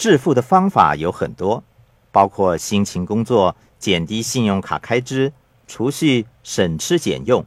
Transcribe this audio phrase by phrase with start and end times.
[0.00, 1.62] 致富的方法有很多，
[2.10, 5.30] 包括辛勤工作、减低信用卡开支、
[5.66, 7.44] 储蓄、省吃俭用。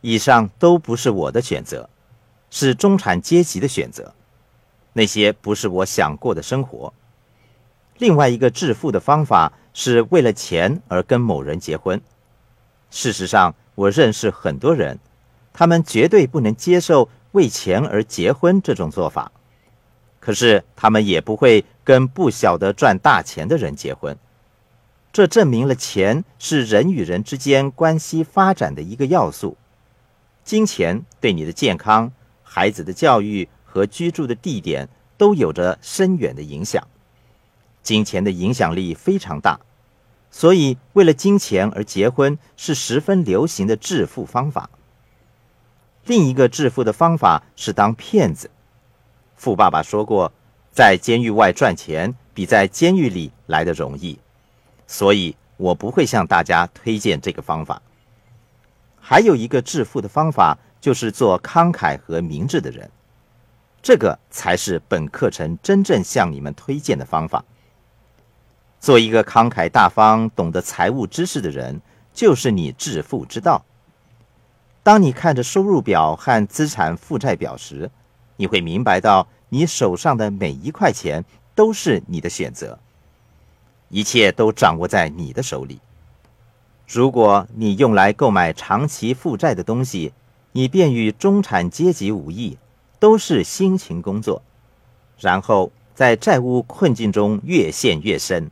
[0.00, 1.90] 以上都不是我的选择，
[2.50, 4.14] 是中产阶级的选择。
[4.92, 6.94] 那些不是我想过的生活。
[7.98, 12.00] 另外一个致富的方法是为了钱而跟某人结婚。
[12.92, 15.00] 事实上，我认识很多人，
[15.52, 19.32] 他们绝对不能接受为钱而结婚这种做法。
[20.20, 24.16] 可是，他们也不会跟不晓得赚大钱的人结婚。
[25.12, 29.56] 这证明了钱是人与人之间关系发展的一个要素。
[30.42, 32.10] 金钱对你的健康、
[32.42, 36.86] 孩子的教育和居住的地点都有着深远的影响。
[37.82, 39.60] 金钱的影响力非常大，
[40.30, 44.70] 所以为了金钱而结婚是十分流行的致富方法。
[46.06, 48.50] 另一个致富的方法是当骗子。
[49.36, 50.32] 富爸爸说过，
[50.72, 54.18] 在监狱外赚钱比在监狱里来的容易，
[54.86, 57.80] 所以我不会向大家推荐这个方法。
[58.98, 62.90] 还有一个致富的方法，就是做慷慨和明智的人，
[63.82, 67.44] 这个才是本课程真正向你们推荐的方法。
[68.80, 71.82] 做一个慷慨大方、懂得财务知识的人，
[72.14, 73.64] 就是你致富之道。
[74.82, 77.90] 当你看着收入表和资产负债表时，
[78.36, 82.78] 你会明白到，你手上的每一块钱都是你的选择，
[83.90, 85.78] 一切都掌握在你的手里。
[86.88, 90.14] 如果你用来购买长期负债的东西，
[90.52, 92.56] 你便与中产阶级无异，
[92.98, 94.40] 都是辛勤工作，
[95.20, 98.50] 然后在债务困境中越陷越深。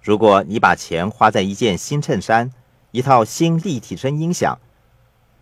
[0.00, 2.50] 如果你把钱花在一件新衬衫、
[2.90, 4.58] 一套新立体声音响，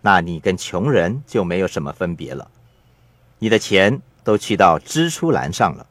[0.01, 2.51] 那你跟穷人就没有什么分别了。
[3.37, 5.87] 你的钱都去到支出栏上了。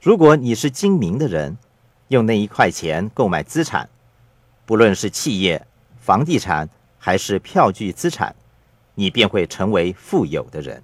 [0.00, 1.58] 如果你是精明的人，
[2.08, 3.86] 用那一块钱购买资产，
[4.64, 5.66] 不论是企业、
[6.00, 6.66] 房地产
[6.98, 8.34] 还是票据资产，
[8.94, 10.82] 你便会成为富有的人。